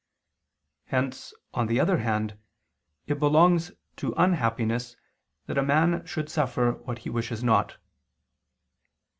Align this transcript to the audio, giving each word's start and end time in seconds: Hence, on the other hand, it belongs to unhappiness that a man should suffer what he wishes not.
Hence, 0.85 1.31
on 1.53 1.67
the 1.67 1.79
other 1.79 1.99
hand, 1.99 2.35
it 3.05 3.19
belongs 3.19 3.71
to 3.97 4.15
unhappiness 4.17 4.95
that 5.45 5.59
a 5.59 5.61
man 5.63 6.03
should 6.07 6.27
suffer 6.27 6.71
what 6.71 6.97
he 7.05 7.11
wishes 7.11 7.43
not. 7.43 7.77